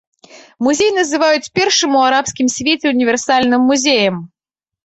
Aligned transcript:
Музей 0.67 0.89
называюць 0.99 1.51
першым 1.59 1.91
у 1.99 2.03
арабскім 2.09 2.47
свеце 2.57 2.85
універсальным 2.97 3.61
музеем. 3.75 4.15